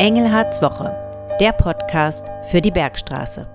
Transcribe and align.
Engelhards 0.00 0.62
Woche, 0.62 0.96
der 1.40 1.52
Podcast 1.52 2.24
für 2.50 2.62
die 2.62 2.70
Bergstraße. 2.70 3.46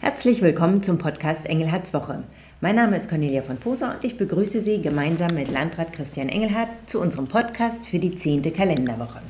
Herzlich 0.00 0.42
willkommen 0.42 0.82
zum 0.82 0.98
Podcast 0.98 1.46
Engelhards 1.46 1.94
Woche. 1.94 2.24
Mein 2.60 2.74
Name 2.74 2.96
ist 2.96 3.08
Cornelia 3.08 3.42
von 3.42 3.58
Poser 3.58 3.94
und 3.94 4.02
ich 4.02 4.16
begrüße 4.16 4.60
Sie 4.60 4.82
gemeinsam 4.82 5.28
mit 5.36 5.52
Landrat 5.52 5.92
Christian 5.92 6.28
Engelhardt 6.28 6.90
zu 6.90 7.00
unserem 7.00 7.28
Podcast 7.28 7.86
für 7.86 8.00
die 8.00 8.16
zehnte 8.16 8.50
Kalenderwoche. 8.50 9.20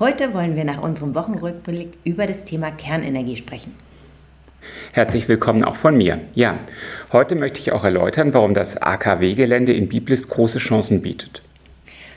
Heute 0.00 0.34
wollen 0.34 0.56
wir 0.56 0.64
nach 0.64 0.82
unserem 0.82 1.14
Wochenrückblick 1.14 1.96
über 2.02 2.26
das 2.26 2.44
Thema 2.44 2.72
Kernenergie 2.72 3.36
sprechen. 3.36 3.72
Herzlich 4.90 5.28
willkommen 5.28 5.62
auch 5.62 5.76
von 5.76 5.96
mir. 5.96 6.18
Ja, 6.34 6.58
heute 7.12 7.36
möchte 7.36 7.60
ich 7.60 7.70
auch 7.70 7.84
erläutern, 7.84 8.34
warum 8.34 8.52
das 8.52 8.78
AKW-Gelände 8.78 9.72
in 9.74 9.88
Biblis 9.88 10.28
große 10.28 10.58
Chancen 10.58 11.02
bietet. 11.02 11.42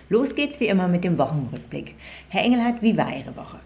Los 0.09 0.35
geht's 0.35 0.59
wie 0.59 0.67
immer 0.67 0.88
mit 0.88 1.03
dem 1.03 1.17
Wochenrückblick. 1.17 1.95
Herr 2.30 2.43
Engelhardt, 2.43 2.81
wie 2.81 2.98
war 2.98 3.09
Ihre 3.09 3.35
Woche? 3.35 3.59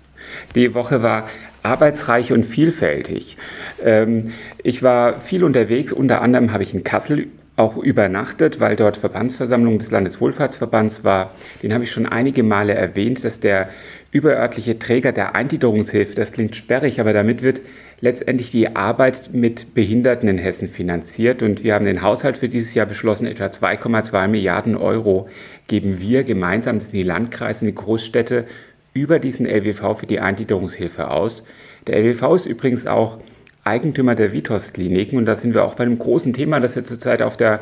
Die 0.55 0.73
Woche 0.73 1.03
war 1.03 1.27
arbeitsreich 1.63 2.31
und 2.31 2.45
vielfältig. 2.45 3.37
Ähm, 3.83 4.33
ich 4.63 4.83
war 4.83 5.19
viel 5.19 5.43
unterwegs, 5.43 5.93
unter 5.93 6.21
anderem 6.21 6.51
habe 6.51 6.63
ich 6.63 6.73
in 6.73 6.83
Kassel 6.83 7.27
auch 7.57 7.75
übernachtet, 7.77 8.59
weil 8.59 8.75
dort 8.75 8.97
Verbandsversammlung 8.97 9.79
des 9.79 9.89
Landeswohlfahrtsverbands 9.89 11.03
war. 11.03 11.31
Den 11.63 11.73
habe 11.73 11.83
ich 11.83 11.91
schon 11.91 12.05
einige 12.05 12.43
Male 12.43 12.75
erwähnt, 12.75 13.23
dass 13.23 13.39
der 13.39 13.69
überörtliche 14.11 14.79
Träger 14.79 15.11
der 15.11 15.35
Eingliederungshilfe, 15.35 16.15
das 16.15 16.31
klingt 16.31 16.55
sperrig, 16.55 16.99
aber 16.99 17.13
damit 17.13 17.41
wird 17.41 17.61
letztendlich 17.99 18.51
die 18.51 18.75
Arbeit 18.75 19.31
mit 19.33 19.73
Behinderten 19.73 20.29
in 20.29 20.37
Hessen 20.37 20.69
finanziert. 20.69 21.43
Und 21.43 21.63
wir 21.63 21.73
haben 21.73 21.85
den 21.85 22.01
Haushalt 22.01 22.37
für 22.37 22.49
dieses 22.49 22.73
Jahr 22.73 22.85
beschlossen, 22.85 23.27
etwa 23.27 23.45
2,2 23.45 24.27
Milliarden 24.27 24.75
Euro 24.77 25.27
geben 25.67 25.99
wir 25.99 26.23
gemeinsam, 26.23 26.77
das 26.77 26.85
sind 26.85 26.95
die 26.95 27.03
Landkreise, 27.03 27.65
die 27.65 27.75
Großstädte, 27.75 28.45
über 28.93 29.19
diesen 29.19 29.45
LWV 29.45 29.99
für 29.99 30.07
die 30.07 30.19
Eingliederungshilfe 30.19 31.11
aus. 31.11 31.43
Der 31.85 31.97
LWV 31.99 32.35
ist 32.35 32.45
übrigens 32.47 32.87
auch 32.87 33.19
Eigentümer 33.63 34.15
der 34.15 34.33
Vitos-Kliniken 34.33 35.17
und 35.17 35.25
da 35.25 35.35
sind 35.35 35.53
wir 35.53 35.65
auch 35.65 35.75
bei 35.75 35.83
einem 35.83 35.99
großen 35.99 36.33
Thema, 36.33 36.59
das 36.59 36.75
wir 36.75 36.85
zurzeit 36.85 37.21
auf 37.21 37.37
der 37.37 37.61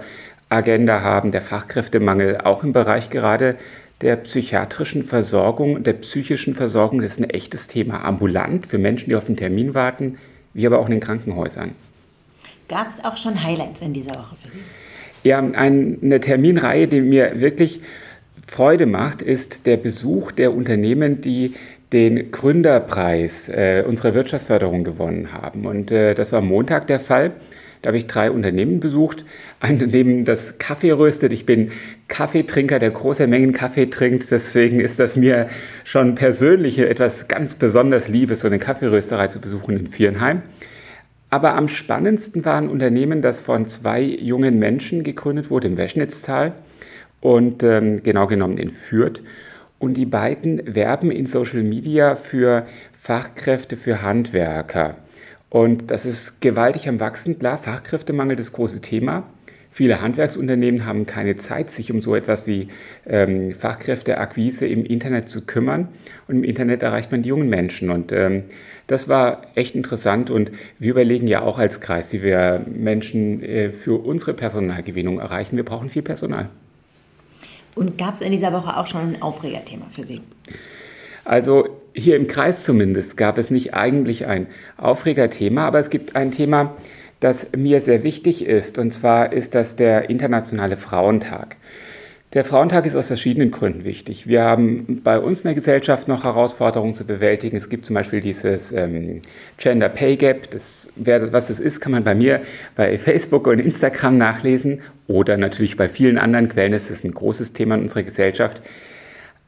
Agenda 0.49 1.01
haben, 1.01 1.31
der 1.31 1.41
Fachkräftemangel, 1.41 2.37
auch 2.37 2.63
im 2.63 2.71
Bereich 2.71 3.09
gerade 3.09 3.55
der 4.01 4.17
psychiatrischen 4.17 5.03
Versorgung, 5.03 5.83
der 5.83 5.93
psychischen 5.93 6.55
Versorgung. 6.55 7.01
Das 7.01 7.13
ist 7.13 7.19
ein 7.19 7.29
echtes 7.29 7.67
Thema, 7.67 8.03
ambulant 8.03 8.67
für 8.67 8.77
Menschen, 8.77 9.09
die 9.09 9.15
auf 9.15 9.27
einen 9.27 9.37
Termin 9.37 9.73
warten, 9.73 10.17
wie 10.53 10.65
aber 10.67 10.79
auch 10.79 10.85
in 10.85 10.91
den 10.91 10.99
Krankenhäusern. 10.99 11.71
Gab 12.67 12.87
es 12.87 13.03
auch 13.03 13.17
schon 13.17 13.43
Highlights 13.43 13.81
in 13.81 13.93
dieser 13.93 14.15
Woche 14.15 14.35
für 14.41 14.49
Sie? 14.49 14.59
Ja, 15.23 15.39
eine 15.39 16.19
Terminreihe, 16.19 16.87
die 16.87 17.01
mir 17.01 17.39
wirklich 17.39 17.81
Freude 18.47 18.85
macht, 18.85 19.21
ist 19.21 19.65
der 19.65 19.77
Besuch 19.77 20.31
der 20.31 20.53
Unternehmen, 20.53 21.21
die 21.21 21.55
den 21.93 22.31
Gründerpreis 22.31 23.49
äh, 23.49 23.83
unserer 23.87 24.13
Wirtschaftsförderung 24.13 24.83
gewonnen 24.83 25.31
haben. 25.31 25.65
Und 25.65 25.91
äh, 25.91 26.13
das 26.13 26.31
war 26.31 26.41
Montag 26.41 26.87
der 26.87 26.99
Fall. 26.99 27.31
Da 27.85 27.89
habe 27.89 27.99
ich 27.99 28.07
drei 28.07 28.31
Unternehmen 28.31 28.79
besucht. 28.79 29.23
Ein 29.59 29.73
Unternehmen, 29.73 30.25
das 30.25 30.57
Kaffee 30.57 30.89
röstet. 30.89 31.31
Ich 31.31 31.45
bin 31.45 31.69
Kaffeetrinker, 32.07 32.79
der 32.79 32.89
große 32.89 33.27
Mengen 33.27 33.53
Kaffee 33.53 33.85
trinkt. 33.85 34.31
Deswegen 34.31 34.79
ist 34.79 34.97
das 34.97 35.15
mir 35.15 35.49
schon 35.83 36.15
persönlich 36.15 36.79
etwas 36.79 37.27
ganz 37.27 37.53
besonders 37.53 38.07
Liebes, 38.07 38.39
so 38.39 38.47
eine 38.47 38.57
Kaffeerösterei 38.57 39.27
zu 39.27 39.39
besuchen 39.39 39.77
in 39.77 39.85
Vierenheim. 39.85 40.41
Aber 41.29 41.53
am 41.53 41.67
spannendsten 41.67 42.43
war 42.43 42.57
ein 42.57 42.69
Unternehmen, 42.69 43.21
das 43.21 43.39
von 43.39 43.65
zwei 43.65 44.01
jungen 44.01 44.57
Menschen 44.57 45.03
gegründet 45.03 45.51
wurde 45.51 45.67
im 45.67 45.77
Weschnitztal 45.77 46.53
und 47.21 47.61
ähm, 47.61 48.01
genau 48.01 48.25
genommen 48.25 48.57
in 48.57 48.71
Fürth. 48.71 49.21
Und 49.77 49.93
die 49.93 50.07
beiden 50.07 50.73
werben 50.73 51.11
in 51.11 51.27
Social 51.27 51.61
Media 51.61 52.15
für 52.15 52.65
Fachkräfte 52.99 53.77
für 53.77 54.01
Handwerker. 54.01 54.95
Und 55.55 55.89
das 55.89 56.05
ist 56.05 56.41
gewaltig 56.41 56.89
am 56.89 56.99
Wachsen. 56.99 57.39
Klar, 57.39 57.57
Fachkräftemangel 57.57 58.35
das 58.35 58.51
große 58.51 58.81
Thema. 58.81 59.23
Viele 59.71 60.01
Handwerksunternehmen 60.01 60.85
haben 60.85 61.05
keine 61.05 61.37
Zeit, 61.37 61.71
sich 61.71 61.93
um 61.93 62.01
so 62.01 62.13
etwas 62.13 62.45
wie 62.45 62.67
ähm, 63.07 63.53
Fachkräfteakquise 63.53 64.67
im 64.67 64.83
Internet 64.83 65.29
zu 65.29 65.45
kümmern. 65.45 65.87
Und 66.27 66.35
im 66.35 66.43
Internet 66.43 66.83
erreicht 66.83 67.09
man 67.13 67.21
die 67.21 67.29
jungen 67.29 67.47
Menschen. 67.47 67.89
Und 67.89 68.11
ähm, 68.11 68.43
das 68.87 69.07
war 69.07 69.43
echt 69.55 69.75
interessant. 69.75 70.29
Und 70.29 70.51
wir 70.77 70.91
überlegen 70.91 71.25
ja 71.25 71.41
auch 71.41 71.57
als 71.57 71.79
Kreis, 71.79 72.11
wie 72.11 72.21
wir 72.21 72.65
Menschen 72.67 73.41
äh, 73.41 73.71
für 73.71 74.05
unsere 74.05 74.33
Personalgewinnung 74.33 75.21
erreichen. 75.21 75.55
Wir 75.55 75.63
brauchen 75.63 75.87
viel 75.87 76.01
Personal. 76.01 76.49
Und 77.75 77.97
gab 77.97 78.15
es 78.15 78.19
in 78.19 78.33
dieser 78.33 78.51
Woche 78.51 78.75
auch 78.75 78.87
schon 78.87 79.13
ein 79.13 79.21
Aufregerthema 79.21 79.85
für 79.89 80.03
Sie? 80.03 80.19
Also 81.23 81.84
hier 81.95 82.17
im 82.17 82.27
Kreis 82.27 82.63
zumindest 82.63 83.17
gab 83.17 83.37
es 83.37 83.49
nicht 83.49 83.73
eigentlich 83.73 84.27
ein 84.27 84.47
Aufregerthema, 84.77 85.65
aber 85.65 85.79
es 85.79 85.89
gibt 85.89 86.15
ein 86.15 86.31
Thema, 86.31 86.75
das 87.21 87.47
mir 87.55 87.79
sehr 87.79 88.03
wichtig 88.03 88.45
ist, 88.45 88.77
und 88.77 88.91
zwar 88.91 89.33
ist 89.33 89.55
das 89.55 89.75
der 89.75 90.09
Internationale 90.09 90.77
Frauentag. 90.77 91.55
Der 92.33 92.43
Frauentag 92.43 92.85
ist 92.85 92.97
aus 92.97 93.07
verschiedenen 93.07 93.49
Gründen 93.49 93.85
wichtig. 93.85 94.27
Wir 94.27 94.43
haben 94.43 94.99
bei 95.05 95.17
uns 95.19 95.41
in 95.41 95.47
der 95.47 95.55
Gesellschaft 95.55 96.09
noch 96.09 96.25
Herausforderungen 96.25 96.93
zu 96.93 97.05
bewältigen. 97.05 97.55
Es 97.55 97.69
gibt 97.69 97.85
zum 97.85 97.93
Beispiel 97.93 98.19
dieses 98.19 98.73
ähm, 98.73 99.21
Gender 99.57 99.87
Pay 99.87 100.17
Gap. 100.17 100.51
Das, 100.51 100.89
wer, 100.97 101.31
was 101.31 101.47
das 101.47 101.61
ist, 101.61 101.79
kann 101.79 101.93
man 101.93 102.03
bei 102.03 102.13
mir 102.13 102.41
bei 102.75 102.97
Facebook 102.97 103.47
und 103.47 103.59
Instagram 103.59 104.17
nachlesen 104.17 104.81
oder 105.07 105.37
natürlich 105.37 105.77
bei 105.77 105.87
vielen 105.87 106.17
anderen 106.17 106.49
Quellen. 106.49 106.73
Es 106.73 106.89
ist 106.89 107.05
ein 107.05 107.13
großes 107.13 107.53
Thema 107.53 107.75
in 107.75 107.83
unserer 107.83 108.03
Gesellschaft. 108.03 108.61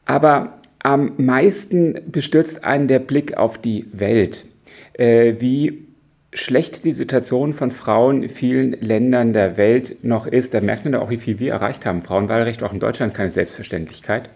Aber 0.06 0.56
am 0.88 1.12
meisten 1.18 1.96
bestürzt 2.09 2.64
einen 2.64 2.88
der 2.88 3.00
Blick 3.00 3.36
auf 3.36 3.58
die 3.58 3.88
Welt, 3.92 4.46
äh, 4.94 5.34
wie 5.40 5.87
schlecht 6.34 6.84
die 6.84 6.92
Situation 6.92 7.54
von 7.54 7.72
Frauen 7.72 8.24
in 8.24 8.30
vielen 8.30 8.74
Ländern 8.74 9.34
der 9.34 9.58
Welt 9.58 10.04
noch 10.04 10.28
ist. 10.28 10.54
Da 10.54 10.62
merkt 10.62 10.86
man 10.86 10.96
auch, 10.96 11.10
wie 11.10 11.18
viel 11.18 11.40
wir 11.40 11.54
erreicht 11.54 11.86
haben. 11.86 12.02
Frauenwahlrecht 12.02 12.64
auch 12.64 12.74
in 12.74 12.80
Deutschland 12.80 13.14
keine 13.14 13.32
Selbstverständlichkeit 13.32 14.30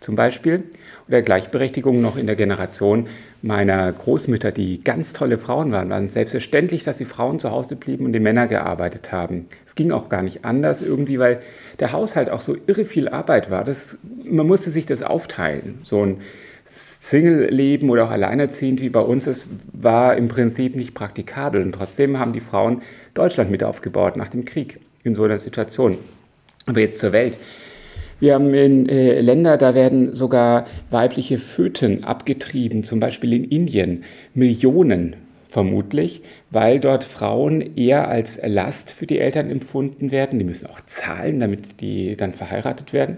zum 0.00 0.14
Beispiel. 0.14 0.64
Oder 1.08 1.22
Gleichberechtigung 1.22 2.00
noch 2.00 2.16
in 2.16 2.26
der 2.26 2.36
Generation 2.36 3.08
meiner 3.42 3.92
Großmütter, 3.92 4.52
die 4.52 4.82
ganz 4.84 5.12
tolle 5.12 5.36
Frauen 5.36 5.72
waren. 5.72 5.90
Waren 5.90 6.08
selbstverständlich, 6.08 6.84
dass 6.84 6.98
die 6.98 7.04
Frauen 7.04 7.40
zu 7.40 7.50
Hause 7.50 7.74
blieben 7.76 8.04
und 8.04 8.12
die 8.12 8.20
Männer 8.20 8.46
gearbeitet 8.46 9.10
haben. 9.10 9.46
Es 9.66 9.74
ging 9.74 9.90
auch 9.90 10.08
gar 10.08 10.22
nicht 10.22 10.44
anders 10.44 10.80
irgendwie, 10.80 11.18
weil 11.18 11.40
der 11.80 11.92
Haushalt 11.92 12.30
auch 12.30 12.40
so 12.40 12.56
irre 12.66 12.84
viel 12.84 13.08
Arbeit 13.08 13.50
war. 13.50 13.64
Das, 13.64 13.98
man 14.24 14.46
musste 14.46 14.70
sich 14.70 14.86
das 14.86 15.02
aufteilen. 15.02 15.80
So 15.82 16.04
ein 16.06 16.18
Single-Leben 17.02 17.90
oder 17.90 18.04
auch 18.04 18.10
alleinerziehend 18.10 18.80
wie 18.80 18.88
bei 18.88 19.00
uns 19.00 19.26
ist, 19.26 19.48
war 19.72 20.16
im 20.16 20.28
Prinzip 20.28 20.76
nicht 20.76 20.94
praktikabel. 20.94 21.60
Und 21.60 21.72
trotzdem 21.72 22.20
haben 22.20 22.32
die 22.32 22.40
Frauen 22.40 22.80
Deutschland 23.12 23.50
mit 23.50 23.64
aufgebaut 23.64 24.16
nach 24.16 24.28
dem 24.28 24.44
Krieg 24.44 24.78
in 25.02 25.12
so 25.12 25.24
einer 25.24 25.40
Situation. 25.40 25.98
Aber 26.66 26.78
jetzt 26.78 27.00
zur 27.00 27.10
Welt. 27.10 27.34
Wir 28.20 28.34
haben 28.34 28.54
in 28.54 28.88
äh, 28.88 29.20
Länder, 29.20 29.58
da 29.58 29.74
werden 29.74 30.12
sogar 30.12 30.66
weibliche 30.90 31.38
Föten 31.38 32.04
abgetrieben, 32.04 32.84
zum 32.84 33.00
Beispiel 33.00 33.32
in 33.32 33.44
Indien. 33.44 34.04
Millionen 34.32 35.16
vermutlich, 35.48 36.22
weil 36.52 36.78
dort 36.78 37.02
Frauen 37.02 37.76
eher 37.76 38.06
als 38.06 38.40
Last 38.46 38.92
für 38.92 39.08
die 39.08 39.18
Eltern 39.18 39.50
empfunden 39.50 40.12
werden. 40.12 40.38
Die 40.38 40.44
müssen 40.44 40.68
auch 40.68 40.80
zahlen, 40.82 41.40
damit 41.40 41.80
die 41.80 42.16
dann 42.16 42.32
verheiratet 42.32 42.92
werden, 42.92 43.16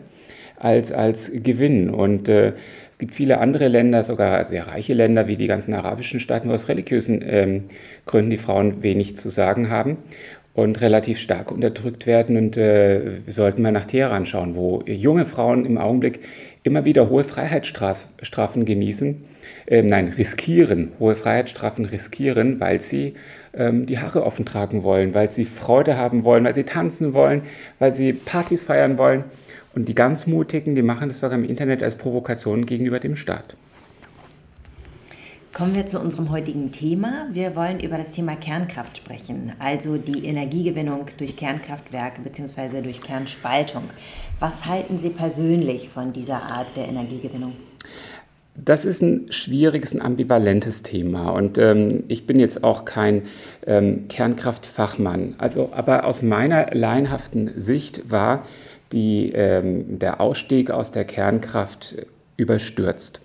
als 0.57 0.91
als 0.91 1.31
Gewinn. 1.35 1.91
Und 1.91 2.31
äh, 2.31 2.55
es 2.95 2.99
gibt 2.99 3.17
viele 3.17 3.39
andere 3.39 3.67
Länder, 3.67 4.05
sogar 4.05 4.45
sehr 4.45 4.69
reiche 4.69 4.95
Länder 4.95 5.27
wie 5.27 5.37
die 5.37 5.49
ganzen 5.49 5.75
arabischen 5.75 6.21
Staaten, 6.21 6.49
wo 6.49 6.53
aus 6.53 6.69
religiösen 6.69 7.25
ähm, 7.27 7.65
Gründen 8.07 8.31
die 8.31 8.37
Frauen 8.37 8.85
wenig 8.85 9.17
zu 9.17 9.31
sagen 9.31 9.69
haben 9.69 9.97
und 10.53 10.81
relativ 10.81 11.19
stark 11.19 11.51
unterdrückt 11.51 12.07
werden. 12.07 12.37
Und 12.37 12.57
äh, 12.57 13.25
wir 13.25 13.33
sollten 13.33 13.63
mal 13.63 13.73
nach 13.73 13.87
Teheran 13.87 14.27
schauen, 14.27 14.55
wo 14.55 14.85
junge 14.87 15.27
Frauen 15.27 15.67
im 15.67 15.77
Augenblick 15.77 16.21
immer 16.63 16.85
wieder 16.85 17.11
hohe 17.11 17.25
Freiheitsstrafen 17.25 18.65
genießen, 18.65 19.25
äh, 19.67 19.83
nein, 19.83 20.15
riskieren, 20.17 20.93
hohe 21.01 21.17
Freiheitsstrafen 21.17 21.87
riskieren, 21.87 22.61
weil 22.61 22.79
sie 22.79 23.15
ähm, 23.55 23.87
die 23.87 23.99
Haare 23.99 24.23
offen 24.23 24.45
tragen 24.45 24.85
wollen, 24.85 25.15
weil 25.15 25.33
sie 25.33 25.47
Freude 25.47 25.97
haben 25.97 26.23
wollen, 26.23 26.45
weil 26.45 26.55
sie 26.55 26.63
tanzen 26.63 27.13
wollen, 27.13 27.43
weil 27.81 27.91
sie 27.91 28.13
Partys 28.13 28.63
feiern 28.63 28.99
wollen. 28.99 29.25
Und 29.75 29.89
die 29.89 29.95
ganz 29.95 30.27
Mutigen, 30.27 30.75
die 30.75 30.83
machen 30.83 31.09
das 31.09 31.21
sogar 31.21 31.37
im 31.37 31.45
Internet 31.45 31.83
als 31.83 31.97
Provokation 31.97 32.65
gegenüber 32.67 33.01
dem 33.01 33.17
Staat. 33.17 33.57
Kommen 35.53 35.77
wir 35.77 35.87
zu 35.87 36.01
unserem 36.01 36.31
heutigen 36.31 36.73
Thema. 36.73 37.29
Wir 37.33 37.55
wollen 37.55 37.79
über 37.79 37.97
das 37.97 38.11
Thema 38.11 38.35
Kernkraft 38.35 38.97
sprechen, 38.97 39.53
also 39.61 39.99
die 39.99 40.27
Energiegewinnung 40.27 41.07
durch 41.17 41.37
Kernkraftwerke 41.37 42.23
bzw. 42.23 42.83
durch 42.83 43.01
Kernspaltung. 43.01 43.85
Was 44.41 44.67
halten 44.67 44.99
Sie 44.99 45.11
persönlich 45.11 45.91
von 45.91 46.13
dieser 46.13 46.43
Art 46.43 46.67
der 46.77 46.89
Energiegewinnung? 46.89 47.53
Das 48.57 48.85
ist 48.85 49.03
ein 49.03 49.27
schwieriges, 49.31 49.95
ein 49.95 50.03
ambivalentes 50.03 50.83
Thema. 50.83 51.31
Und 51.31 51.59
ähm, 51.59 52.05
ich 52.09 52.27
bin 52.27 52.39
jetzt 52.39 52.63
auch 52.63 52.85
kein 52.85 53.23
ähm, 53.67 54.07
Kernkraftfachmann. 54.09 55.35
Also, 55.39 55.71
aber 55.73 56.05
aus 56.05 56.23
meiner 56.23 56.67
laienhaften 56.73 57.51
Sicht 57.57 58.11
war 58.11 58.45
die, 58.95 59.33
ähm, 59.35 59.99
der 59.99 60.21
Ausstieg 60.21 60.71
aus 60.71 60.93
der 60.93 61.05
Kernkraft 61.05 61.97
überstürzt. 62.37 63.21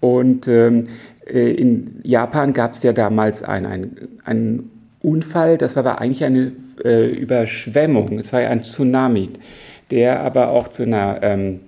Und 0.00 0.48
ähm, 0.48 0.84
äh, 1.26 1.52
in 1.52 2.00
Japan 2.04 2.52
gab 2.52 2.74
es 2.74 2.82
ja 2.82 2.92
damals 2.92 3.42
einen 3.42 4.20
ein 4.24 4.70
Unfall, 5.00 5.58
das 5.58 5.74
war 5.74 5.84
aber 5.84 6.00
eigentlich 6.00 6.24
eine 6.24 6.52
äh, 6.84 7.08
Überschwemmung, 7.08 8.18
es 8.18 8.32
war 8.32 8.42
ja 8.42 8.50
ein 8.50 8.62
Tsunami, 8.62 9.30
der 9.90 10.20
aber 10.20 10.50
auch 10.50 10.68
zu 10.68 10.84
einer, 10.84 11.18
ähm, 11.22 11.60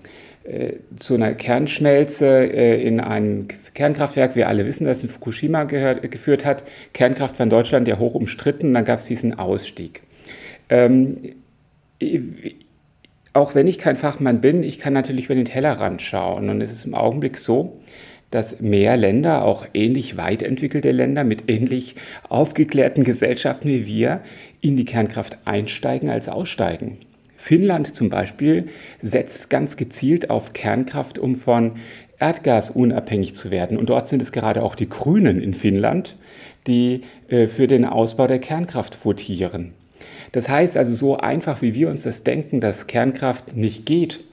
äh, 0.45 0.75
zu 0.97 1.15
einer 1.15 1.35
Kernschmelze 1.35 2.27
äh, 2.27 2.81
in 2.81 3.01
einem 3.01 3.49
Kernkraftwerk, 3.75 4.37
wir 4.37 4.49
alle 4.49 4.65
wissen, 4.65 4.87
das 4.87 5.03
in 5.03 5.09
Fukushima 5.09 5.65
gehört, 5.65 6.09
geführt 6.13 6.45
hat. 6.45 6.63
Kernkraft 6.93 7.41
war 7.41 7.45
in 7.45 7.51
Deutschland 7.51 7.89
ja 7.89 7.99
hoch 7.99 8.15
umstritten, 8.15 8.73
dann 8.73 8.85
gab 8.85 9.01
es 9.01 9.07
diesen 9.07 9.37
Ausstieg. 9.37 10.03
Ähm, 10.69 11.17
auch 13.35 13.55
wenn 13.55 13.67
ich 13.67 13.79
kein 13.79 13.97
Fachmann 13.97 14.41
bin, 14.41 14.63
ich 14.63 14.79
kann 14.79 14.93
natürlich 14.93 15.27
über 15.27 15.35
den 15.35 15.45
Tellerrand 15.45 16.01
schauen. 16.01 16.49
Und 16.49 16.61
es 16.61 16.73
ist 16.73 16.87
im 16.87 16.95
Augenblick 16.95 17.37
so, 17.37 17.81
dass 18.31 18.61
mehr 18.61 18.97
Länder, 18.97 19.45
auch 19.45 19.67
ähnlich 19.75 20.17
weit 20.17 20.43
entwickelte 20.43 20.93
Länder 20.93 21.25
mit 21.25 21.45
ähnlich 21.49 21.97
aufgeklärten 22.29 23.05
Gesellschaften 23.05 23.69
wie 23.69 23.87
wir, 23.87 24.23
in 24.61 24.77
die 24.77 24.85
Kernkraft 24.85 25.39
einsteigen 25.45 26.11
als 26.11 26.29
aussteigen. 26.29 26.99
Finnland 27.37 27.95
zum 27.95 28.09
Beispiel 28.09 28.69
setzt 29.03 29.51
ganz 29.51 29.77
gezielt 29.77 30.31
auf 30.31 30.53
Kernkraft, 30.53 31.19
um 31.19 31.35
von 31.35 31.73
Erdgas 32.19 32.71
unabhängig 32.71 33.35
zu 33.35 33.51
werden. 33.51 33.77
Und 33.77 33.91
dort 33.91 34.09
sind 34.09 34.23
es 34.23 34.33
gerade 34.33 34.63
auch 34.63 34.77
die 34.77 34.89
Grünen 34.89 35.43
in 35.43 35.55
Finnland, 35.55 36.17
die 36.67 37.03
äh, 37.29 37.49
für 37.49 37.67
den 37.67 37.85
Ausbau 37.85 38.27
der 38.27 38.39
Kernkraft 38.39 39.05
votieren. 39.05 39.75
Das 40.35 40.49
heißt 40.49 40.77
also, 40.77 40.97
so 40.97 41.17
einfach 41.17 41.63
wie 41.63 41.77
wir 41.77 41.87
uns 41.89 42.03
das 42.03 42.25
denken, 42.25 42.59
dass 42.59 42.89
Kernkraft 42.89 43.57
nicht 43.57 43.87
geht 43.87 44.25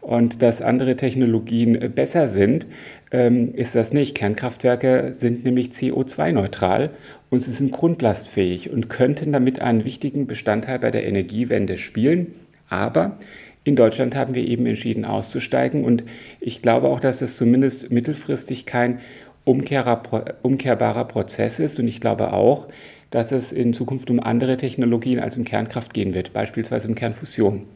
und 0.00 0.40
dass 0.40 0.62
andere 0.62 0.94
Technologien 0.94 1.74
äh, 1.74 1.88
besser 1.88 2.28
sind, 2.28 2.68
ähm, 3.10 3.52
ist 3.54 3.74
das 3.74 3.92
nicht. 3.92 4.14
Kernkraftwerke 4.14 5.12
sind 5.12 5.44
nämlich 5.44 5.70
CO2-neutral 5.70 6.90
und 7.28 7.40
sie 7.40 7.50
sind 7.50 7.72
grundlastfähig 7.72 8.70
und 8.70 8.88
könnten 8.88 9.32
damit 9.32 9.60
einen 9.60 9.84
wichtigen 9.84 10.28
Bestandteil 10.28 10.78
bei 10.78 10.92
der 10.92 11.04
Energiewende 11.04 11.76
spielen. 11.76 12.36
Aber 12.68 13.18
in 13.64 13.74
Deutschland 13.74 14.14
haben 14.14 14.36
wir 14.36 14.46
eben 14.46 14.64
entschieden 14.64 15.04
auszusteigen 15.04 15.82
und 15.84 16.04
ich 16.38 16.62
glaube 16.62 16.86
auch, 16.86 17.00
dass 17.00 17.20
es 17.20 17.36
zumindest 17.36 17.90
mittelfristig 17.90 18.64
kein 18.64 19.00
umkehrbarer 19.44 21.04
Prozess 21.06 21.58
ist 21.58 21.80
und 21.80 21.88
ich 21.88 22.00
glaube 22.00 22.32
auch, 22.32 22.68
dass 23.10 23.32
es 23.32 23.52
in 23.52 23.72
Zukunft 23.72 24.10
um 24.10 24.20
andere 24.20 24.56
Technologien 24.56 25.20
als 25.20 25.36
um 25.36 25.44
Kernkraft 25.44 25.94
gehen 25.94 26.14
wird, 26.14 26.32
beispielsweise 26.32 26.88
um 26.88 26.94
Kernfusion. 26.94 27.66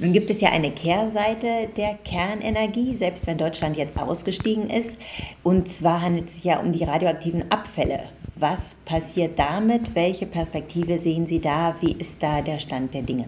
Nun 0.00 0.12
gibt 0.12 0.28
es 0.28 0.40
ja 0.40 0.50
eine 0.50 0.72
Kehrseite 0.72 1.68
der 1.76 1.96
Kernenergie, 2.04 2.94
selbst 2.94 3.28
wenn 3.28 3.38
Deutschland 3.38 3.76
jetzt 3.76 3.96
ausgestiegen 3.96 4.68
ist. 4.68 4.98
Und 5.44 5.68
zwar 5.68 6.02
handelt 6.02 6.26
es 6.26 6.34
sich 6.34 6.44
ja 6.44 6.58
um 6.58 6.72
die 6.72 6.82
radioaktiven 6.82 7.50
Abfälle. 7.52 8.00
Was 8.34 8.76
passiert 8.84 9.38
damit? 9.38 9.94
Welche 9.94 10.26
Perspektive 10.26 10.98
sehen 10.98 11.26
Sie 11.26 11.40
da? 11.40 11.76
Wie 11.80 11.92
ist 11.92 12.22
da 12.22 12.42
der 12.42 12.58
Stand 12.58 12.92
der 12.92 13.02
Dinge? 13.02 13.26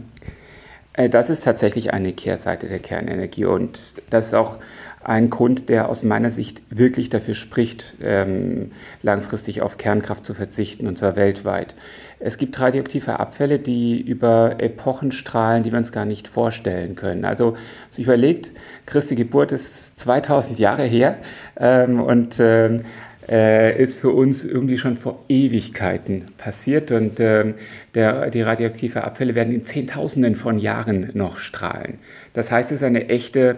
Äh, 0.95 1.09
das 1.09 1.31
ist 1.31 1.45
tatsächlich 1.45 1.93
eine 1.93 2.13
Kehrseite 2.13 2.69
der 2.69 2.81
Kernenergie 2.81 3.45
und 3.45 3.95
das 4.11 4.29
ist 4.29 4.35
auch 4.35 4.57
ein 5.07 5.31
Grund, 5.31 5.69
der 5.69 5.89
aus 5.89 6.03
meiner 6.03 6.31
Sicht 6.31 6.63
wirklich 6.69 7.11
dafür 7.11 7.35
spricht, 7.35 7.95
ähm, 8.03 8.73
langfristig 9.03 9.63
auf 9.63 9.79
Kernkraft 9.79 10.27
zu 10.27 10.35
verzichten, 10.35 10.89
und 10.89 10.99
zwar 10.99 11.15
weltweit. 11.15 11.77
Es 12.19 12.39
gibt 12.39 12.59
radioaktive 12.59 13.21
Abfälle, 13.21 13.61
die 13.61 14.01
über 14.01 14.57
Epochen 14.59 15.13
strahlen, 15.13 15.63
die 15.63 15.71
wir 15.71 15.79
uns 15.79 15.93
gar 15.93 16.07
nicht 16.07 16.27
vorstellen 16.27 16.97
können. 16.97 17.25
Also 17.25 17.57
sich 17.89 18.05
überlegt, 18.05 18.53
Christi 18.85 19.15
Geburt 19.15 19.53
ist 19.53 20.01
2000 20.01 20.59
Jahre 20.59 20.85
her 20.85 21.19
ähm, 21.57 22.01
und 22.01 22.41
ähm, 22.41 22.81
äh, 23.29 23.81
ist 23.81 23.99
für 24.01 24.11
uns 24.11 24.45
irgendwie 24.45 24.79
schon 24.79 24.97
vor 24.97 25.25
Ewigkeiten 25.29 26.25
passiert 26.37 26.91
und 26.91 27.21
ähm, 27.21 27.55
der, 27.95 28.31
die 28.31 28.43
radioaktiven 28.43 29.03
Abfälle 29.03 29.35
werden 29.35 29.53
in 29.53 29.65
Zehntausenden 29.65 30.35
von 30.35 30.59
Jahren 30.59 31.11
noch 31.15 31.39
strahlen. 31.39 31.99
Das 32.33 32.51
heißt, 32.51 32.71
es 32.73 32.79
ist 32.79 32.85
eine 32.85 33.09
echte 33.09 33.57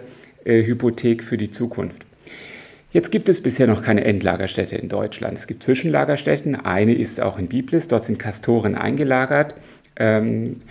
äh, 0.49 0.65
Hypothek 0.65 1.23
für 1.23 1.37
die 1.37 1.51
Zukunft. 1.51 2.05
Jetzt 2.91 3.11
gibt 3.11 3.29
es 3.29 3.43
bisher 3.43 3.67
noch 3.67 3.83
keine 3.83 4.03
Endlagerstätte 4.03 4.75
in 4.75 4.89
Deutschland. 4.89 5.37
Es 5.37 5.45
gibt 5.45 5.61
Zwischenlagerstätten. 5.61 6.55
Eine 6.55 6.95
ist 6.95 7.21
auch 7.21 7.37
in 7.37 7.47
Biblis. 7.47 7.87
Dort 7.87 8.03
sind 8.03 8.17
Kastoren 8.17 8.73
eingelagert. 8.73 9.53
Ähm, 9.95 10.61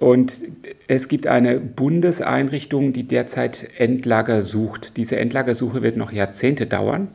und 0.00 0.40
es 0.86 1.08
gibt 1.08 1.26
eine 1.26 1.60
Bundeseinrichtung, 1.60 2.94
die 2.94 3.02
derzeit 3.02 3.68
Endlager 3.76 4.42
sucht. 4.42 4.96
Diese 4.96 5.16
Endlagersuche 5.16 5.82
wird 5.82 5.96
noch 5.96 6.12
Jahrzehnte 6.12 6.66
dauern, 6.66 7.08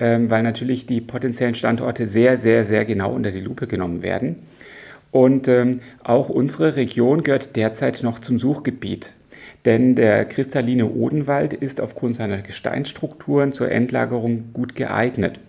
ähm, 0.00 0.30
weil 0.30 0.42
natürlich 0.42 0.86
die 0.86 1.00
potenziellen 1.00 1.54
Standorte 1.54 2.06
sehr, 2.06 2.36
sehr, 2.36 2.64
sehr 2.64 2.84
genau 2.84 3.12
unter 3.12 3.30
die 3.30 3.40
Lupe 3.40 3.68
genommen 3.68 4.02
werden. 4.02 4.36
Und 5.12 5.46
ähm, 5.46 5.80
auch 6.02 6.30
unsere 6.30 6.74
Region 6.74 7.22
gehört 7.22 7.54
derzeit 7.54 8.02
noch 8.02 8.18
zum 8.18 8.40
Suchgebiet 8.40 9.14
denn 9.64 9.94
der 9.94 10.24
kristalline 10.26 10.86
Odenwald 10.86 11.54
ist 11.54 11.80
aufgrund 11.80 12.16
seiner 12.16 12.38
Gesteinsstrukturen 12.38 13.52
zur 13.52 13.70
Endlagerung 13.70 14.52
gut 14.52 14.74
geeignet. 14.74 15.40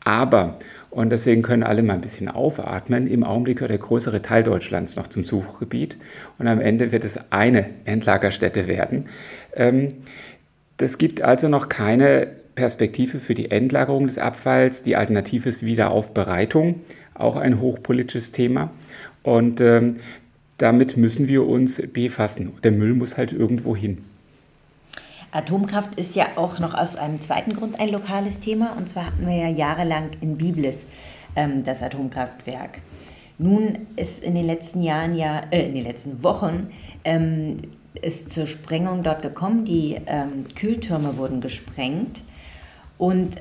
Aber, 0.00 0.58
und 0.90 1.10
deswegen 1.10 1.42
können 1.42 1.64
alle 1.64 1.82
mal 1.82 1.94
ein 1.94 2.00
bisschen 2.00 2.28
aufatmen, 2.28 3.08
im 3.08 3.24
Augenblick 3.24 3.56
gehört 3.56 3.72
der 3.72 3.78
größere 3.78 4.22
Teil 4.22 4.44
Deutschlands 4.44 4.94
noch 4.94 5.08
zum 5.08 5.24
Suchgebiet 5.24 5.96
und 6.38 6.46
am 6.46 6.60
Ende 6.60 6.92
wird 6.92 7.04
es 7.04 7.18
eine 7.30 7.70
Endlagerstätte 7.86 8.68
werden. 8.68 9.06
Ähm, 9.54 9.94
das 10.76 10.98
gibt 10.98 11.22
also 11.22 11.48
noch 11.48 11.68
keine 11.68 12.28
Perspektive 12.54 13.18
für 13.18 13.34
die 13.34 13.50
Endlagerung 13.50 14.06
des 14.06 14.18
Abfalls. 14.18 14.82
Die 14.82 14.94
Alternative 14.94 15.48
ist 15.48 15.64
Wiederaufbereitung, 15.64 16.82
auch 17.14 17.36
ein 17.36 17.60
hochpolitisches 17.60 18.30
Thema. 18.30 18.70
Und 19.22 19.60
ähm, 19.60 19.96
damit 20.58 20.96
müssen 20.96 21.28
wir 21.28 21.46
uns 21.46 21.82
befassen. 21.92 22.52
Der 22.62 22.72
Müll 22.72 22.94
muss 22.94 23.16
halt 23.16 23.32
irgendwo 23.32 23.76
hin. 23.76 24.04
Atomkraft 25.32 25.98
ist 25.98 26.16
ja 26.16 26.28
auch 26.36 26.58
noch 26.60 26.74
aus 26.74 26.96
einem 26.96 27.20
zweiten 27.20 27.54
Grund 27.54 27.78
ein 27.78 27.90
lokales 27.90 28.40
Thema. 28.40 28.74
Und 28.76 28.88
zwar 28.88 29.06
hatten 29.06 29.26
wir 29.26 29.36
ja 29.36 29.48
jahrelang 29.48 30.10
in 30.20 30.38
Biblis 30.38 30.84
ähm, 31.34 31.62
das 31.64 31.82
Atomkraftwerk. 31.82 32.80
Nun 33.38 33.80
ist 33.96 34.22
in 34.22 34.34
den 34.34 34.46
letzten 34.46 34.82
Jahren 34.82 35.14
ja, 35.14 35.42
äh, 35.50 35.66
in 35.66 35.74
den 35.74 35.84
letzten 35.84 36.22
Wochen 36.22 36.70
ähm, 37.04 37.58
ist 38.00 38.30
zur 38.30 38.46
Sprengung 38.46 39.02
dort 39.02 39.20
gekommen. 39.20 39.64
Die 39.66 39.96
ähm, 40.06 40.46
Kühltürme 40.54 41.18
wurden 41.18 41.40
gesprengt 41.40 42.22
und 42.98 43.36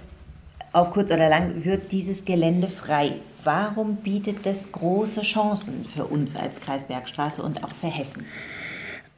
auf 0.73 0.91
kurz 0.91 1.11
oder 1.11 1.29
lang 1.29 1.63
wird 1.63 1.93
dieses 1.93 2.25
Gelände 2.25 2.67
frei 2.67 3.13
Warum 3.45 3.97
bietet 3.97 4.43
das 4.47 4.71
große 4.71 5.21
Chancen 5.21 5.85
für 5.85 6.05
uns 6.05 6.35
als 6.35 6.59
Kreisbergstraße 6.61 7.43
und 7.43 7.63
auch 7.63 7.71
für 7.73 7.87
Hessen? 7.87 8.25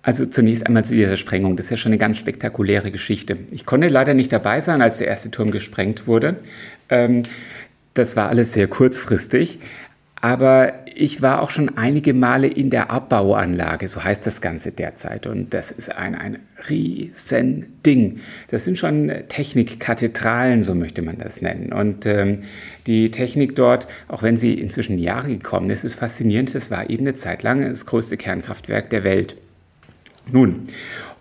Also 0.03 0.25
zunächst 0.25 0.67
einmal 0.67 0.84
zu 0.84 0.96
dieser 0.96 1.15
Sprengung. 1.15 1.55
Das 1.55 1.67
ist 1.67 1.69
ja 1.69 1.77
schon 1.77 1.93
eine 1.93 1.98
ganz 1.98 2.17
spektakuläre 2.17 2.91
Geschichte. 2.91 3.38
Ich 3.51 3.65
konnte 3.65 3.88
leider 3.88 4.13
nicht 4.13 4.34
dabei 4.34 4.60
sein, 4.60 4.81
als 4.81 4.98
der 4.98 5.07
erste 5.07 5.31
Turm 5.31 5.51
gesprengt 5.51 6.07
wurde. 6.07 6.38
Ähm, 6.89 7.24
das 7.93 8.17
war 8.17 8.27
alles 8.27 8.51
sehr 8.51 8.67
kurzfristig. 8.67 9.60
Aber 10.19 10.74
ich 11.00 11.22
war 11.22 11.42
auch 11.42 11.51
schon 11.51 11.77
einige 11.77 12.13
Male 12.13 12.48
in 12.48 12.70
der 12.70 12.89
Abbauanlage, 12.89 13.88
so 13.88 14.04
heißt 14.04 14.25
das 14.25 14.42
Ganze 14.42 14.72
derzeit. 14.72 15.27
Und 15.27 15.54
das 15.54 15.70
ist 15.70 15.96
ein, 15.96 16.16
ein 16.16 16.39
riesen 16.70 17.80
Ding. 17.86 18.20
Das 18.50 18.66
sind 18.66 18.77
schon 18.77 19.12
Technikkathedralen, 19.30 20.63
so 20.63 20.74
möchte 20.74 21.04
man 21.04 21.20
das 21.20 21.42
nennen. 21.42 21.72
Und 21.72 22.06
ähm, 22.06 22.39
die 22.88 23.12
Technik 23.12 23.56
dort, 23.56 23.88
auch 24.08 24.24
wenn 24.24 24.38
sie 24.38 24.56
inzwischen 24.56 24.98
Jahre 24.98 25.30
gekommen 25.30 25.70
ist, 25.70 25.84
ist 25.84 25.96
faszinierend. 25.96 26.56
Das 26.56 26.72
war 26.72 26.89
eben 26.89 27.06
eine 27.06 27.16
Zeit 27.16 27.44
lang 27.44 27.62
das 27.62 27.86
größte 27.86 28.18
Kernkraftwerk 28.18 28.89
der 28.89 29.04
Welt. 29.04 29.38
Nun, 30.32 30.68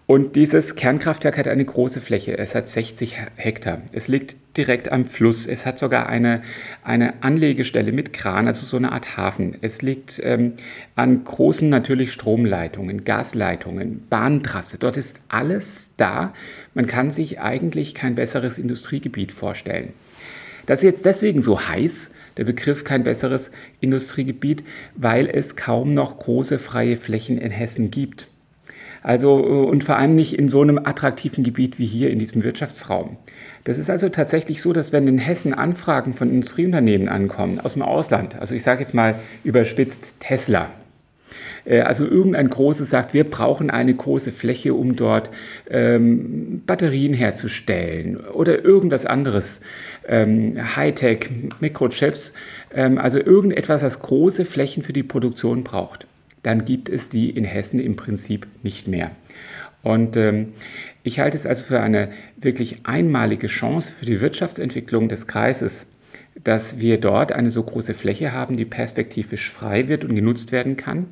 und 0.08 0.36
dieses 0.36 0.76
Kernkraftwerk 0.76 1.36
hat 1.36 1.48
eine 1.48 1.64
große 1.64 2.00
Fläche. 2.00 2.38
Es 2.38 2.54
hat 2.54 2.68
60 2.68 3.16
Hektar. 3.34 3.82
Es 3.90 4.06
liegt 4.06 4.36
direkt 4.56 4.92
am 4.92 5.04
Fluss. 5.04 5.46
Es 5.46 5.66
hat 5.66 5.80
sogar 5.80 6.08
eine, 6.08 6.42
eine 6.84 7.25
Anlegestelle 7.25 7.90
mit 7.90 8.12
Kran, 8.12 8.46
also 8.46 8.64
so 8.66 8.76
eine 8.76 8.92
Art 8.92 9.16
Hafen. 9.16 9.56
Es 9.62 9.82
liegt 9.82 10.20
ähm, 10.22 10.52
an 10.94 11.25
großen 11.25 11.68
natürlich 11.68 12.12
Stromleitungen, 12.12 13.02
Gasleitungen, 13.02 14.06
Bahntrasse. 14.08 14.78
Dort 14.78 14.96
ist 14.96 15.18
alles 15.26 15.90
da. 15.96 16.32
Man 16.72 16.86
kann 16.86 17.10
sich 17.10 17.40
eigentlich 17.40 17.92
kein 17.96 18.14
besseres 18.14 18.58
Industriegebiet 18.58 19.32
vorstellen. 19.32 19.92
Das 20.66 20.80
ist 20.80 20.84
jetzt 20.84 21.04
deswegen 21.04 21.42
so 21.42 21.68
heiß, 21.68 22.12
der 22.36 22.44
Begriff 22.44 22.84
kein 22.84 23.02
besseres 23.02 23.50
Industriegebiet, 23.80 24.62
weil 24.94 25.28
es 25.28 25.56
kaum 25.56 25.90
noch 25.90 26.16
große 26.16 26.60
freie 26.60 26.96
Flächen 26.96 27.38
in 27.38 27.50
Hessen 27.50 27.90
gibt. 27.90 28.30
Also, 29.06 29.38
äh, 29.38 29.70
und 29.70 29.84
vor 29.84 29.96
allem 29.98 30.16
nicht 30.16 30.36
in 30.36 30.48
so 30.48 30.62
einem 30.62 30.78
attraktiven 30.78 31.44
Gebiet 31.44 31.78
wie 31.78 31.86
hier 31.86 32.10
in 32.10 32.18
diesem 32.18 32.42
Wirtschaftsraum. 32.42 33.16
Das 33.62 33.78
ist 33.78 33.88
also 33.88 34.08
tatsächlich 34.08 34.60
so, 34.60 34.72
dass 34.72 34.92
wenn 34.92 35.06
in 35.06 35.18
Hessen 35.18 35.54
Anfragen 35.54 36.12
von 36.12 36.28
Industrieunternehmen 36.28 37.08
ankommen 37.08 37.60
aus 37.60 37.75
dem 37.75 37.82
Ausland, 37.82 38.36
also 38.40 38.52
ich 38.56 38.64
sage 38.64 38.80
jetzt 38.80 38.94
mal 38.94 39.20
überspitzt 39.44 40.16
Tesla, 40.18 40.70
Äh, 41.64 41.80
also 41.82 42.04
irgendein 42.04 42.48
Großes 42.50 42.90
sagt, 42.90 43.14
wir 43.14 43.25
brauchen 43.25 43.70
eine 43.70 43.94
große 43.94 44.32
Fläche, 44.32 44.75
um 44.75 44.96
dort 44.96 45.30
ähm, 45.70 46.62
Batterien 46.66 47.14
herzustellen 47.14 48.16
oder 48.16 48.64
irgendwas 48.64 49.06
anderes, 49.06 49.60
ähm, 50.08 50.56
Hightech, 50.76 51.30
Mikrochips, 51.60 52.32
ähm, 52.75 52.98
also 52.98 53.18
irgendetwas, 53.18 53.82
das 53.82 54.00
große 54.00 54.44
Flächen 54.44 54.82
für 54.82 54.92
die 54.92 55.02
Produktion 55.02 55.62
braucht. 55.64 56.06
Dann 56.46 56.64
gibt 56.64 56.88
es 56.88 57.08
die 57.08 57.30
in 57.30 57.42
Hessen 57.42 57.80
im 57.80 57.96
Prinzip 57.96 58.46
nicht 58.62 58.86
mehr. 58.86 59.10
Und 59.82 60.16
ähm, 60.16 60.52
ich 61.02 61.18
halte 61.18 61.36
es 61.36 61.44
also 61.44 61.64
für 61.64 61.80
eine 61.80 62.10
wirklich 62.36 62.86
einmalige 62.86 63.48
Chance 63.48 63.92
für 63.92 64.06
die 64.06 64.20
Wirtschaftsentwicklung 64.20 65.08
des 65.08 65.26
Kreises, 65.26 65.88
dass 66.44 66.78
wir 66.78 67.00
dort 67.00 67.32
eine 67.32 67.50
so 67.50 67.64
große 67.64 67.94
Fläche 67.94 68.30
haben, 68.30 68.56
die 68.56 68.64
perspektivisch 68.64 69.50
frei 69.50 69.88
wird 69.88 70.04
und 70.04 70.14
genutzt 70.14 70.52
werden 70.52 70.76
kann. 70.76 71.06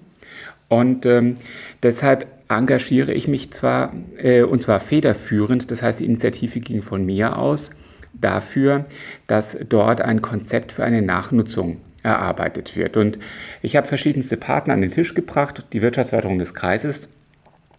Und 0.69 1.05
ähm, 1.05 1.35
deshalb 1.83 2.29
engagiere 2.49 3.13
ich 3.13 3.27
mich 3.27 3.51
zwar, 3.51 3.93
äh, 4.17 4.43
und 4.43 4.63
zwar 4.63 4.79
federführend, 4.79 5.69
das 5.73 5.83
heißt, 5.83 5.99
die 5.99 6.05
Initiative 6.05 6.61
ging 6.61 6.81
von 6.81 7.05
mir 7.05 7.39
aus, 7.39 7.73
dafür, 8.13 8.85
dass 9.27 9.59
dort 9.69 10.01
ein 10.01 10.23
Konzept 10.23 10.71
für 10.71 10.85
eine 10.85 11.03
Nachnutzung 11.03 11.81
erarbeitet 12.05 12.77
wird. 12.77 12.97
Und 12.97 13.19
ich 13.63 13.75
habe 13.75 13.89
verschiedenste 13.89 14.37
Partner 14.37 14.75
an 14.75 14.81
den 14.81 14.93
Tisch 14.93 15.15
gebracht, 15.15 15.67
die 15.73 15.83
Wirtschaftsförderung 15.83 16.39
des 16.39 16.55
Kreises, 16.55 17.09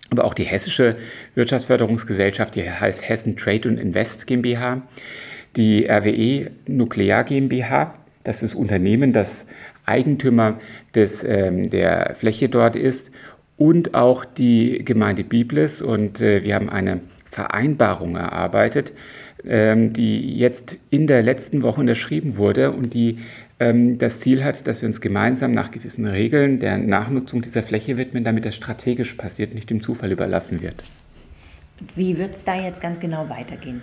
aber 0.10 0.25
auch 0.25 0.34
die 0.34 0.44
hessische 0.44 0.98
Wirtschaftsförderungsgesellschaft, 1.36 2.55
die 2.55 2.70
heißt 2.70 3.08
Hessen 3.08 3.38
Trade 3.38 3.70
und 3.70 3.77
Invest 3.77 4.27
GmbH, 4.27 4.82
die 5.55 5.88
RWE 5.89 6.51
Nuklear 6.67 7.24
GmbH, 7.24 7.96
das 8.24 8.44
ist 8.44 8.53
das 8.53 8.60
Unternehmen, 8.60 9.13
das 9.13 9.48
Eigentümer 9.86 10.60
des, 10.96 11.24
ähm, 11.24 11.70
der 11.70 12.15
Fläche 12.15 12.50
dort 12.50 12.75
ist, 12.75 13.12
und 13.58 13.94
auch 13.94 14.25
die 14.25 14.84
Gemeinde 14.84 15.24
Biblis. 15.24 15.82
Und 15.82 16.22
äh, 16.22 16.44
wir 16.44 16.55
haben 16.55 16.70
eine 16.70 17.01
Vereinbarung 17.29 18.15
erarbeitet, 18.15 18.94
ähm, 19.46 19.94
die 19.94 20.38
jetzt 20.38 20.77
in 20.89 21.08
der 21.08 21.22
letzten 21.22 21.62
Woche 21.62 21.82
unterschrieben 21.82 22.38
wurde 22.38 22.72
und 22.72 22.94
die 22.94 23.20
das 23.57 24.19
Ziel 24.19 24.43
hat, 24.43 24.67
dass 24.67 24.81
wir 24.81 24.89
uns 24.89 25.00
gemeinsam 25.00 25.51
nach 25.51 25.71
gewissen 25.71 26.05
Regeln 26.05 26.59
der 26.59 26.77
Nachnutzung 26.77 27.41
dieser 27.41 27.63
Fläche 27.63 27.97
widmen, 27.97 28.25
damit 28.25 28.45
das 28.45 28.53
strategisch 28.53 29.13
passiert, 29.13 29.53
nicht 29.53 29.69
dem 29.69 29.81
Zufall 29.81 30.12
überlassen 30.12 30.62
wird. 30.62 30.83
Wie 31.95 32.17
wird 32.17 32.35
es 32.35 32.43
da 32.43 32.55
jetzt 32.55 32.81
ganz 32.81 33.00
genau 33.00 33.29
weitergehen? 33.29 33.81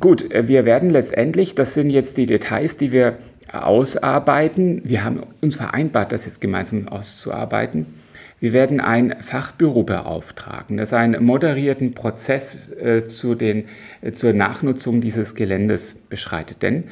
Gut, 0.00 0.30
äh, 0.32 0.48
wir 0.48 0.64
werden 0.64 0.90
letztendlich, 0.90 1.54
das 1.54 1.74
sind 1.74 1.90
jetzt 1.90 2.16
die 2.16 2.26
Details, 2.26 2.76
die 2.76 2.92
wir 2.92 3.18
ausarbeiten. 3.52 4.82
Wir 4.84 5.04
haben 5.04 5.22
uns 5.40 5.56
vereinbart, 5.56 6.12
das 6.12 6.24
jetzt 6.24 6.40
gemeinsam 6.40 6.88
auszuarbeiten. 6.88 7.86
Wir 8.40 8.52
werden 8.52 8.80
ein 8.80 9.14
Fachbüro 9.20 9.84
beauftragen, 9.84 10.76
das 10.76 10.92
einen 10.92 11.24
moderierten 11.24 11.94
Prozess 11.94 12.72
äh, 12.72 13.06
zu 13.06 13.36
den, 13.36 13.66
äh, 14.00 14.10
zur 14.10 14.32
Nachnutzung 14.32 15.00
dieses 15.00 15.36
Geländes 15.36 15.94
beschreitet. 15.94 16.60
Denn 16.62 16.84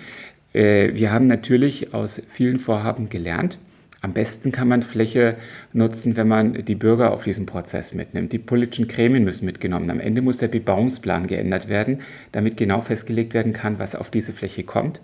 wir 0.53 1.13
haben 1.13 1.27
natürlich 1.27 1.95
aus 1.95 2.21
vielen 2.29 2.59
Vorhaben 2.59 3.09
gelernt. 3.09 3.59
Am 4.03 4.15
besten 4.15 4.51
kann 4.51 4.67
man 4.67 4.83
Fläche 4.83 5.37
nutzen, 5.73 6.17
wenn 6.17 6.27
man 6.27 6.65
die 6.65 6.75
Bürger 6.75 7.13
auf 7.13 7.23
diesen 7.23 7.45
Prozess 7.45 7.93
mitnimmt. 7.93 8.33
Die 8.33 8.39
politischen 8.39 8.89
Gremien 8.89 9.25
müssen 9.25 9.45
mitgenommen. 9.45 9.91
Am 9.91 10.01
Ende 10.01 10.23
muss 10.23 10.39
der 10.39 10.49
Bebauungsplan 10.49 11.27
geändert 11.27 11.69
werden, 11.69 12.01
damit 12.33 12.57
genau 12.57 12.81
festgelegt 12.81 13.35
werden 13.35 13.53
kann, 13.53 13.79
was 13.79 13.95
auf 13.95 14.11
diese 14.11 14.33
Fläche 14.33 14.65
kommt. 14.65 15.01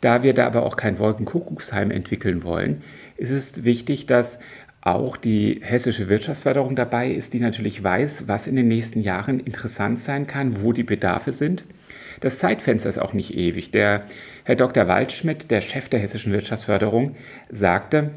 Da 0.00 0.22
wir 0.22 0.32
da 0.32 0.46
aber 0.46 0.64
auch 0.64 0.76
kein 0.76 0.98
Wolkenkuckucksheim 0.98 1.90
entwickeln 1.90 2.44
wollen, 2.44 2.82
ist 3.16 3.30
es 3.30 3.64
wichtig, 3.64 4.06
dass 4.06 4.38
auch 4.80 5.16
die 5.16 5.60
hessische 5.62 6.08
Wirtschaftsförderung 6.08 6.74
dabei 6.74 7.10
ist, 7.10 7.34
die 7.34 7.40
natürlich 7.40 7.82
weiß, 7.82 8.28
was 8.28 8.46
in 8.46 8.56
den 8.56 8.68
nächsten 8.68 9.00
Jahren 9.00 9.40
interessant 9.40 9.98
sein 9.98 10.26
kann, 10.26 10.62
wo 10.62 10.72
die 10.72 10.84
Bedarfe 10.84 11.32
sind. 11.32 11.64
Das 12.20 12.38
Zeitfenster 12.38 12.88
ist 12.88 12.98
auch 12.98 13.14
nicht 13.14 13.34
ewig. 13.34 13.70
Der 13.70 14.04
Herr 14.44 14.56
Dr. 14.56 14.86
Waldschmidt, 14.86 15.50
der 15.50 15.60
Chef 15.60 15.88
der 15.88 16.00
hessischen 16.00 16.32
Wirtschaftsförderung, 16.32 17.16
sagte, 17.50 18.10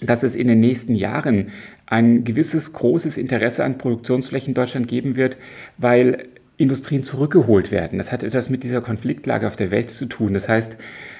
dass 0.00 0.22
es 0.22 0.34
in 0.34 0.48
den 0.48 0.60
nächsten 0.60 0.94
Jahren 0.94 1.50
ein 1.86 2.24
gewisses 2.24 2.72
großes 2.72 3.16
Interesse 3.16 3.64
an 3.64 3.78
Produktionsflächen 3.78 4.50
in 4.50 4.54
Deutschland 4.54 4.88
geben 4.88 5.16
wird, 5.16 5.36
weil 5.78 6.26
Industrien 6.58 7.02
zurückgeholt 7.02 7.72
werden. 7.72 7.98
Das 7.98 8.12
hat 8.12 8.22
etwas 8.22 8.50
mit 8.50 8.62
dieser 8.62 8.80
Konfliktlage 8.80 9.46
auf 9.46 9.56
der 9.56 9.70
Welt 9.70 9.90
zu 9.90 10.06
tun. 10.06 10.34
Das 10.34 10.48
heißt, 10.48 10.76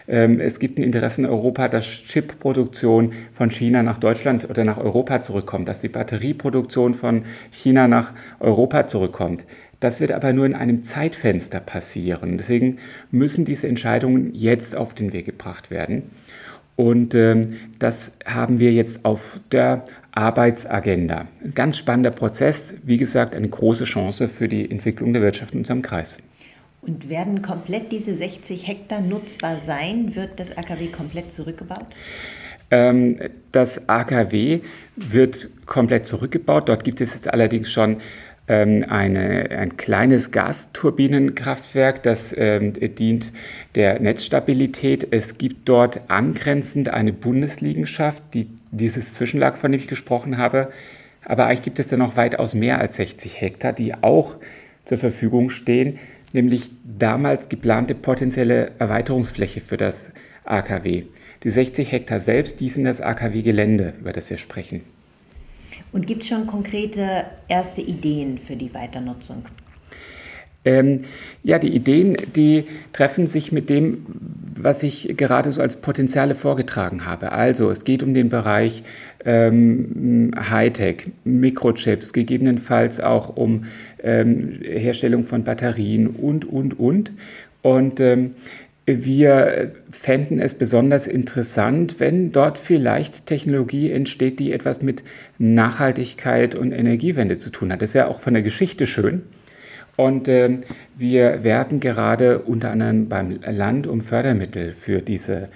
ähm, 0.06 0.40
es 0.40 0.58
gibt 0.58 0.78
ein 0.78 0.82
Interesse 0.82 1.22
in 1.22 1.26
Europa, 1.26 1.68
dass 1.68 1.84
Chipproduktion 1.84 3.12
von 3.32 3.50
China 3.50 3.82
nach 3.82 3.98
Deutschland 3.98 4.48
oder 4.48 4.64
nach 4.64 4.78
Europa 4.78 5.22
zurückkommt, 5.22 5.68
dass 5.68 5.80
die 5.80 5.88
Batterieproduktion 5.88 6.94
von 6.94 7.24
China 7.50 7.88
nach 7.88 8.12
Europa 8.40 8.86
zurückkommt. 8.86 9.44
Das 9.82 10.00
wird 10.00 10.12
aber 10.12 10.32
nur 10.32 10.46
in 10.46 10.54
einem 10.54 10.84
Zeitfenster 10.84 11.58
passieren. 11.58 12.38
Deswegen 12.38 12.78
müssen 13.10 13.44
diese 13.44 13.66
Entscheidungen 13.66 14.32
jetzt 14.32 14.76
auf 14.76 14.94
den 14.94 15.12
Weg 15.12 15.26
gebracht 15.26 15.72
werden. 15.72 16.12
Und 16.76 17.16
ähm, 17.16 17.56
das 17.80 18.12
haben 18.24 18.60
wir 18.60 18.72
jetzt 18.72 19.04
auf 19.04 19.40
der 19.50 19.84
Arbeitsagenda. 20.12 21.26
Ein 21.42 21.54
ganz 21.54 21.78
spannender 21.78 22.12
Prozess, 22.12 22.74
wie 22.84 22.96
gesagt, 22.96 23.34
eine 23.34 23.48
große 23.48 23.82
Chance 23.82 24.28
für 24.28 24.48
die 24.48 24.70
Entwicklung 24.70 25.14
der 25.14 25.22
Wirtschaft 25.22 25.52
in 25.52 25.60
unserem 25.60 25.82
Kreis. 25.82 26.18
Und 26.82 27.08
werden 27.08 27.42
komplett 27.42 27.90
diese 27.90 28.14
60 28.14 28.68
Hektar 28.68 29.00
nutzbar 29.00 29.58
sein? 29.58 30.14
Wird 30.14 30.38
das 30.38 30.56
AKW 30.56 30.86
komplett 30.86 31.32
zurückgebaut? 31.32 31.86
Ähm, 32.70 33.18
das 33.50 33.88
AKW 33.88 34.60
wird 34.94 35.50
komplett 35.66 36.06
zurückgebaut. 36.06 36.68
Dort 36.68 36.84
gibt 36.84 37.00
es 37.00 37.14
jetzt 37.14 37.32
allerdings 37.32 37.70
schon 37.70 37.98
ähm, 38.52 38.84
eine, 38.88 39.50
ein 39.50 39.76
kleines 39.76 40.30
Gasturbinenkraftwerk, 40.30 42.02
das 42.02 42.34
ähm, 42.36 42.72
dient 42.74 43.32
der 43.74 44.00
Netzstabilität. 44.00 45.08
Es 45.10 45.38
gibt 45.38 45.68
dort 45.68 46.02
angrenzend 46.08 46.88
eine 46.88 47.12
Bundesliegenschaft, 47.12 48.22
die 48.34 48.48
dieses 48.70 49.14
Zwischenlag, 49.14 49.58
von 49.58 49.72
dem 49.72 49.80
ich 49.80 49.88
gesprochen 49.88 50.38
habe. 50.38 50.70
Aber 51.24 51.46
eigentlich 51.46 51.62
gibt 51.62 51.78
es 51.78 51.88
da 51.88 51.96
noch 51.96 52.16
weitaus 52.16 52.54
mehr 52.54 52.78
als 52.78 52.96
60 52.96 53.40
Hektar, 53.40 53.72
die 53.72 53.94
auch 53.94 54.36
zur 54.84 54.98
Verfügung 54.98 55.50
stehen 55.50 55.98
nämlich 56.32 56.70
damals 56.84 57.48
geplante 57.48 57.94
potenzielle 57.94 58.72
Erweiterungsfläche 58.78 59.60
für 59.60 59.76
das 59.76 60.10
AKW. 60.44 61.04
Die 61.44 61.50
60 61.50 61.90
Hektar 61.90 62.18
selbst, 62.18 62.60
die 62.60 62.68
sind 62.68 62.84
das 62.84 63.00
AKW-Gelände, 63.00 63.94
über 64.00 64.12
das 64.12 64.30
wir 64.30 64.38
sprechen. 64.38 64.82
Und 65.92 66.06
gibt 66.06 66.22
es 66.22 66.28
schon 66.28 66.46
konkrete 66.46 67.24
erste 67.48 67.82
Ideen 67.82 68.38
für 68.38 68.56
die 68.56 68.72
Weiternutzung? 68.74 69.44
Ähm, 70.64 71.00
ja, 71.42 71.58
die 71.58 71.74
Ideen, 71.74 72.16
die 72.36 72.64
treffen 72.92 73.26
sich 73.26 73.50
mit 73.50 73.68
dem, 73.68 74.06
was 74.56 74.84
ich 74.84 75.16
gerade 75.16 75.50
so 75.50 75.60
als 75.60 75.76
Potenziale 75.78 76.34
vorgetragen 76.34 77.04
habe. 77.04 77.32
Also 77.32 77.68
es 77.70 77.84
geht 77.84 78.02
um 78.04 78.14
den 78.14 78.28
Bereich 78.28 78.84
ähm, 79.24 80.30
Hightech, 80.36 81.10
Mikrochips, 81.24 82.12
gegebenenfalls 82.12 83.00
auch 83.00 83.36
um 83.36 83.64
ähm, 84.02 84.60
Herstellung 84.62 85.24
von 85.24 85.42
Batterien 85.42 86.06
und, 86.06 86.44
und, 86.44 86.78
und. 86.78 87.12
Und 87.62 88.00
ähm, 88.00 88.34
wir 88.86 89.72
fänden 89.90 90.40
es 90.40 90.54
besonders 90.54 91.06
interessant, 91.06 92.00
wenn 92.00 92.32
dort 92.32 92.58
vielleicht 92.58 93.26
Technologie 93.26 93.92
entsteht, 93.92 94.40
die 94.40 94.52
etwas 94.52 94.82
mit 94.82 95.04
Nachhaltigkeit 95.38 96.54
und 96.54 96.72
Energiewende 96.72 97.38
zu 97.38 97.50
tun 97.50 97.72
hat. 97.72 97.80
Das 97.80 97.94
wäre 97.94 98.08
auch 98.08 98.20
von 98.20 98.34
der 98.34 98.42
Geschichte 98.42 98.86
schön. 98.86 99.22
Und 99.94 100.26
äh, 100.26 100.58
wir 100.96 101.44
werben 101.44 101.78
gerade 101.78 102.40
unter 102.40 102.70
anderem 102.70 103.08
beim 103.08 103.38
Land 103.46 103.86
um 103.86 104.00
Fördermittel 104.00 104.72
für 104.72 105.00
diese 105.00 105.48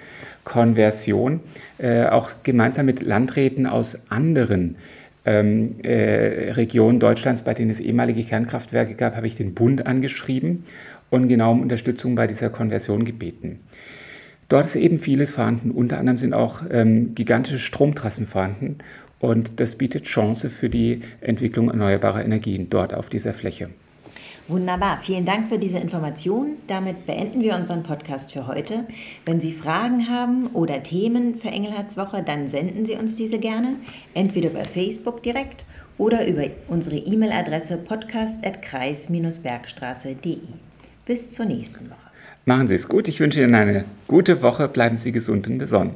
Konversion, 0.43 1.41
äh, 1.79 2.05
auch 2.05 2.29
gemeinsam 2.43 2.85
mit 2.85 3.01
Landräten 3.01 3.65
aus 3.65 3.99
anderen 4.09 4.77
ähm, 5.25 5.75
äh, 5.83 6.51
Regionen 6.53 6.99
Deutschlands, 6.99 7.43
bei 7.43 7.53
denen 7.53 7.71
es 7.71 7.81
ehemalige 7.81 8.23
Kernkraftwerke 8.23 8.93
gab, 8.93 9.17
habe 9.17 9.27
ich 9.27 9.35
den 9.35 9.53
Bund 9.53 9.85
angeschrieben 9.85 10.63
und 11.09 11.27
genau 11.27 11.51
um 11.51 11.61
Unterstützung 11.61 12.15
bei 12.15 12.27
dieser 12.27 12.49
Konversion 12.49 13.05
gebeten. 13.05 13.59
Dort 14.49 14.65
ist 14.65 14.75
eben 14.75 14.97
vieles 14.97 15.31
vorhanden. 15.31 15.71
Unter 15.71 15.97
anderem 15.97 16.17
sind 16.17 16.33
auch 16.33 16.61
ähm, 16.71 17.15
gigantische 17.15 17.59
Stromtrassen 17.59 18.25
vorhanden 18.25 18.77
und 19.19 19.59
das 19.59 19.75
bietet 19.75 20.05
Chance 20.05 20.49
für 20.49 20.69
die 20.69 21.01
Entwicklung 21.21 21.69
erneuerbarer 21.69 22.23
Energien 22.23 22.69
dort 22.69 22.93
auf 22.93 23.09
dieser 23.09 23.33
Fläche. 23.33 23.69
Wunderbar, 24.47 24.99
vielen 24.99 25.25
Dank 25.25 25.49
für 25.49 25.59
diese 25.59 25.77
Information. 25.77 26.53
Damit 26.67 27.05
beenden 27.05 27.41
wir 27.41 27.55
unseren 27.55 27.83
Podcast 27.83 28.31
für 28.31 28.47
heute. 28.47 28.85
Wenn 29.25 29.41
Sie 29.41 29.51
Fragen 29.51 30.07
haben 30.07 30.47
oder 30.47 30.81
Themen 30.83 31.35
für 31.35 31.49
Engelhards 31.49 31.97
dann 32.25 32.47
senden 32.47 32.85
Sie 32.85 32.93
uns 32.93 33.17
diese 33.17 33.39
gerne, 33.39 33.75
entweder 34.13 34.51
über 34.51 34.63
Facebook 34.63 35.21
direkt 35.21 35.65
oder 35.97 36.25
über 36.25 36.43
unsere 36.69 36.95
E-Mail-Adresse 36.95 37.75
podcast.kreis-bergstraße.de. 37.75 40.66
Bis 41.07 41.29
zur 41.29 41.45
nächsten 41.45 41.89
Woche. 41.89 41.97
Machen 42.43 42.67
Sie 42.67 42.75
es 42.75 42.89
gut. 42.89 43.07
Ich 43.07 43.21
wünsche 43.21 43.41
Ihnen 43.41 43.55
eine 43.55 43.85
gute 44.07 44.41
Woche. 44.41 44.67
Bleiben 44.67 44.97
Sie 44.97 45.13
gesund 45.13 45.47
und 45.47 45.57
besonnen. 45.57 45.95